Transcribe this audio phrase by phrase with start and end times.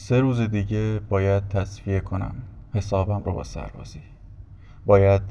[0.00, 2.34] سه روز دیگه باید تصفیه کنم
[2.74, 4.00] حسابم رو با سربازی.
[4.86, 5.22] باید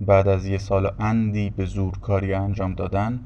[0.00, 3.20] بعد از یه سال اندی به زور کاری انجام دادن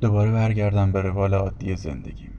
[0.00, 2.32] دوباره برگردم به روال عادی زندگیم.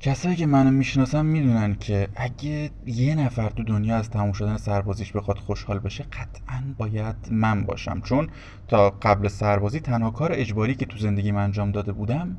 [0.00, 5.12] کسایی که منو می‌شناسن می‌دونن که اگه یه نفر تو دنیا از تموم شدن سربازیش
[5.12, 8.00] بخواد خوشحال بشه قطعا باید من باشم.
[8.00, 8.28] چون
[8.68, 12.36] تا قبل سربازی تنها کار اجباری که تو زندگیم انجام داده بودم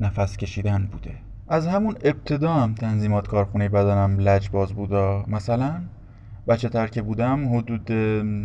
[0.00, 1.14] نفس کشیدن بوده.
[1.48, 5.24] از همون ابتدا هم تنظیمات کارخونه بدنم لجباز بودا.
[5.28, 5.82] مثلا
[6.48, 7.90] بچه تر که بودم حدود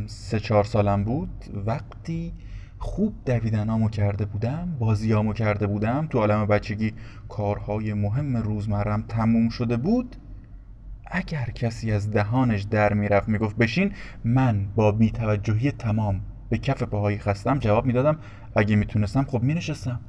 [0.08, 1.30] سه چهار سالم بود.
[1.66, 2.34] وقتی
[2.78, 6.94] خوب دویدنامو کرده بودم بازیامو کرده بودم تو عالم بچگی
[7.30, 10.16] کارهای مهم روزمرم تموم شده بود
[11.08, 13.94] اگر کسی از دهانش در می‌رفت می‌گفت بشین
[14.24, 18.18] من با بیتوجهی تمام به کف پاهایی خستم جواب می‌دادم
[18.56, 20.00] اگه می‌تونستم خب مینشستم.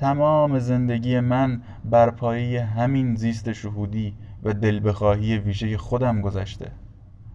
[0.00, 6.72] تمام زندگی من بر پایه همین زیست شهودی و دل بخواهی ویژه خودم گذشته.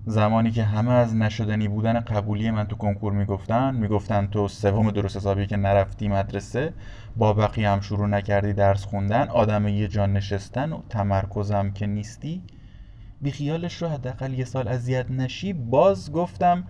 [0.06, 5.18] زمانی که همه از نشدنی بودن قبولی من تو کنکور می‌گفتن می‌گفتن تو سوم درست
[5.18, 6.74] حسابی که نرفتی مدرسه
[7.18, 12.44] با بقیه هم شروع نکردی درس خوندن آدم یه جان نشستن و تمرکزم که نیستی
[13.22, 16.64] بیخیالش رو حداقل یه سال اذیت نشی باز گفتم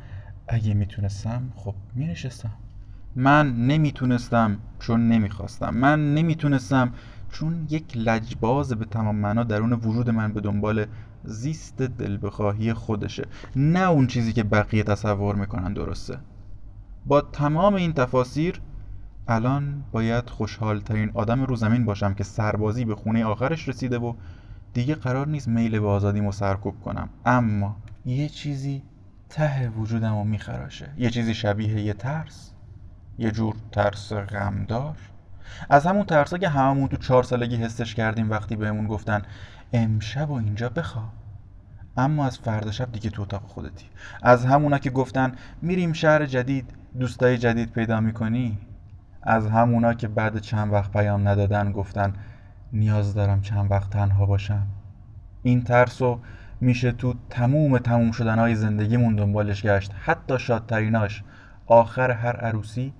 [0.48, 2.52] اگه می‌تونستم خب مینشستم.
[3.16, 5.70] من نمی‌تونستم چون نمی‌خواستم.
[5.70, 6.94] من نمی‌تونستم
[7.32, 10.86] چون یک لجباز به تمام معنا درون وجود من به دنبال
[11.24, 13.28] زیست دل بخواهی خودشه.
[13.56, 16.18] نه اون چیزی که بقیه تصور می‌کنن درسته.
[17.06, 18.62] با تمام این تفاسیر
[19.28, 24.14] الان باید خوشحال ترین آدم رو زمین باشم که سربازی به خونه آخرش رسیده و
[24.74, 27.10] دیگه قرار نیست میل به آزادیمو سرکوب کنم.
[27.26, 28.84] اما یه چیزی
[29.30, 30.94] ته وجودم رو میخراشه.
[30.98, 32.55] یه چیزی شبیه یه ترس.
[33.18, 34.98] یه جور ترس غمدار.
[35.70, 39.22] از همون ترسا که هممون تو چهار سالگی حسش کردیم وقتی بهمون گفتن
[39.74, 41.04] امشب و اینجا بخوا.
[41.98, 43.86] اما از فردا شب دیگه تو اتاق خودتی.
[44.24, 48.58] از همونا که گفتن میریم شهر جدید دوستای جدید پیدا می‌کنی.
[49.24, 52.14] از همونا که بعد چند وقت پیام ندادن گفتن
[52.74, 54.68] نیاز دارم چند وقت تنها باشم.
[55.44, 56.20] این ترسو
[56.62, 59.92] میشه تو تموم تموم شدنهای زندگیمون دنبالش گشت.
[60.00, 61.24] حتی شادتریناش
[61.68, 62.94] آخر هر عروسی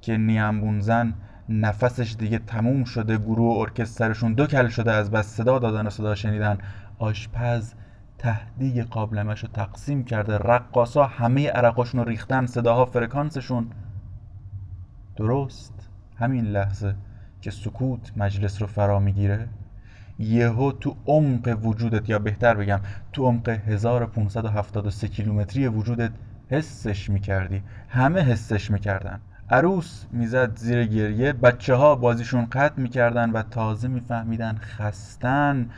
[0.00, 1.14] که نیمبون زن
[1.48, 6.14] نفسش دیگه تموم شده گروه ارکسترشون دو کل شده از بس صدا دادن و صدا
[6.14, 6.58] شنیدن.
[6.98, 7.74] آشپز
[8.18, 10.38] تهدیگ قابلمش رو تقسیم کرده.
[10.38, 13.66] رقاسا همه عرقاشون رو ریختن صداها فرکانسشون.
[15.16, 16.94] درست همین لحظه
[17.40, 19.48] که سکوت مجلس رو فرا می‌گیره
[20.18, 22.80] یهو تو عمق وجودت یا بهتر بگم
[23.12, 26.10] تو عمق 1573 کیلومتری وجودت
[26.50, 27.62] حسش می‌کردی.
[27.88, 29.20] همه حسش می‌کردن.
[29.50, 31.32] عروس می‌زد زیر گریه.
[31.32, 35.70] بچه ها بازیشون قطع می‌کردن و تازه میفهمیدن خستن.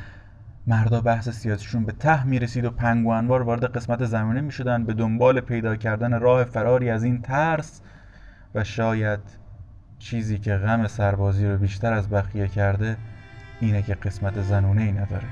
[0.67, 4.85] مردا بحث سیاسیشون به ته می‌رسید و پنگوانوار وارد قسمت زمینه می‌شدن.
[4.85, 7.81] به دنبال پیدا کردن راه فراری از این ترس
[8.55, 9.21] و شاید
[9.99, 12.97] چیزی که غم سربازی رو بیشتر از بقیه کرده
[13.61, 15.27] اینه که قسمت زنونه ای نداره.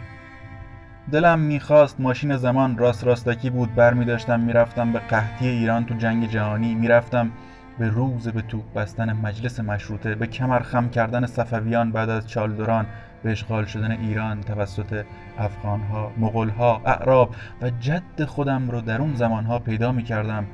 [1.12, 3.74] دلم می‌خواست ماشین زمان راست راستکی بود.
[3.74, 6.74] بر می داشتم می‌رفتم به قحطی ایران تو جنگ جهانی.
[6.74, 7.30] می‌رفتم
[7.78, 12.86] به روز به توپ بستن مجلس مشروطه به کمر خم کردن صفویان بعد از چالدوران
[13.22, 15.04] به اشغال شدن ایران توسط
[15.38, 20.46] افغانها، مغلها، اعراب و جد خودم رو در اون زمانها پیدا می کردم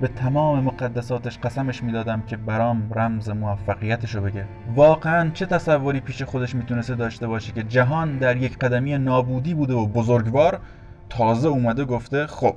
[0.00, 4.44] به تمام مقدساتش قسمش می‌دادم که برام رمز موفقیتش رو بگه.
[4.74, 9.74] واقعا چه تصوری پیش خودش می‌تونسته داشته باشه که جهان در یک قدمی نابودی بوده
[9.74, 10.60] و بزرگوار
[11.08, 12.56] تازه اومده گفته خب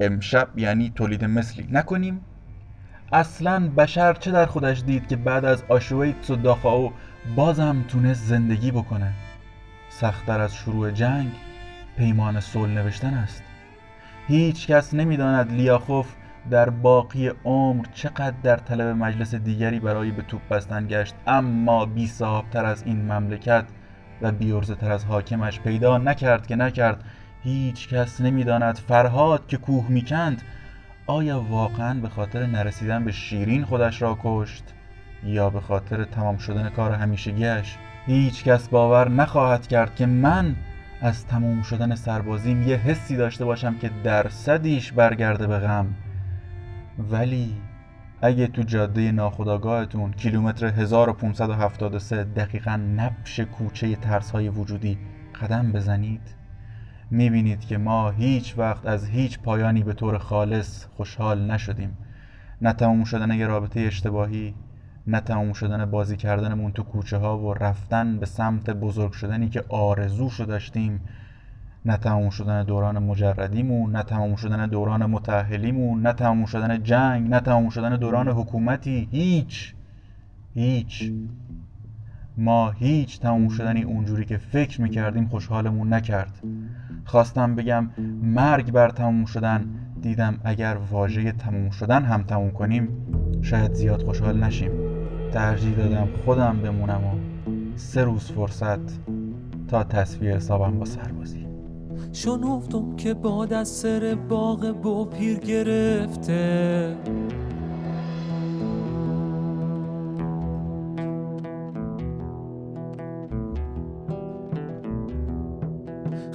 [0.00, 2.20] امشب یعنی تولید مثلی نکنیم.
[3.12, 6.92] اصلا بشر چه در خودش دید که بعد از آشویتس و داخاو
[7.36, 9.12] بازم تونست زندگی بکنه؟
[9.88, 11.30] سختتر از شروع جنگ
[11.96, 13.42] پیمان صلح نوشتن است.
[14.28, 16.14] هیچ کس نمی‌داند لیاخوف
[16.50, 22.10] در باقی عمر چقدر در طلب مجلس دیگری برای به توپ بستن گشت اما بی
[22.50, 23.64] تر از این مملکت
[24.22, 27.04] و بیورزه تر از حاکمش پیدا نکرد که نکرد.
[27.42, 30.42] هیچ کس نمی‌داند فرهاد که کوه می‌کند
[31.10, 34.64] آیا واقعا به خاطر نرسیدن به شیرین خودش را کشت؟
[35.24, 37.76] یا به خاطر تمام شدن کار همیشگیش
[38.06, 40.56] هیچ کس باور نخواهد کرد که من
[41.00, 45.94] از تموم شدن سربازیم یه حسی داشته باشم که درصدیش برگرده به غم.
[46.98, 47.54] ولی
[48.22, 54.98] اگه تو جاده ناخداگاهتون کیلومتر 1573 دقیقا نبش کوچه ترس های وجودی
[55.40, 56.39] قدم بزنید
[57.10, 61.96] می‌بینید که ما هیچ وقت از هیچ پایانی به طور خالص خوشحال نشدیم.
[62.62, 64.54] نه تموم شدن یه رابطه اشتباهی
[65.06, 69.64] نه تموم شدن بازی کردنمون تو کوچه ها و رفتن به سمت بزرگ شدنی که
[69.68, 71.00] آرزوشو داشتیم.
[71.84, 77.40] نه تموم شدن دوران مجردیمون نه تموم شدن دوران متحلیمون نه تموم شدن جنگ نه
[77.40, 79.08] تموم شدن دوران حکومتی.
[79.10, 79.74] هیچ.
[80.54, 81.12] هیچ.
[82.40, 86.40] ما هیچ تموم شدنی اونجوری که فکر می‌کردیم خوشحالمون نکرد.
[87.04, 87.90] خواستم بگم
[88.22, 89.64] مرگ بر تموم شدن
[90.02, 92.88] دیدم اگر واژه تموم شدن هم تموم کنیم
[93.42, 94.70] شاید زیاد خوشحال نشیم.
[95.32, 97.10] ترجیح دادم خودم بمونم و
[97.76, 98.78] سه روز فرصت
[99.68, 101.46] تا تصویه حسابم با سربازی
[102.12, 106.96] شنفتم که باد از سر باغ با پیر گرفته.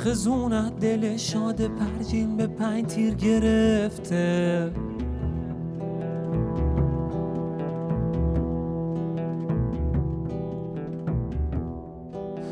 [0.05, 4.71] خزونت دل شاد پرجین به پنج تیر گرفته.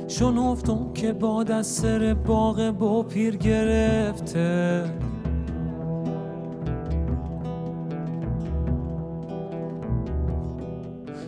[0.08, 4.84] شنفتم که باد از سر باغ با پیر گرفته.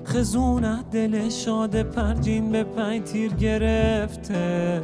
[0.06, 4.82] خزونت دل شاد پرجین به پنج تیر گرفته.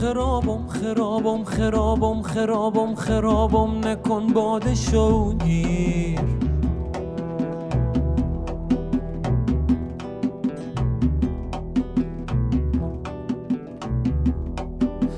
[0.00, 6.20] خرابم خرابم خرابم خرابم خرابم نکن باد شوگیر.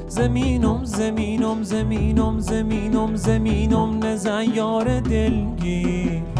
[0.08, 6.37] زمینم زمینم زمینم زمینم زمینم نزیار دلگیر.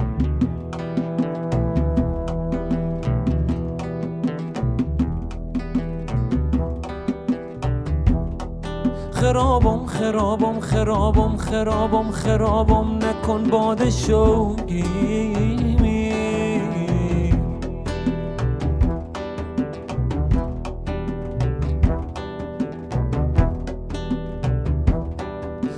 [9.29, 14.87] خرابم خرابم خرابم خرابم خرابم نکن باد شوگیر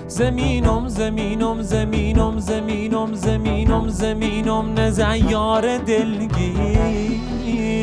[0.08, 7.79] زمینم زمینم زمینم زمینم زمینم زمینم نزیار دلگیر.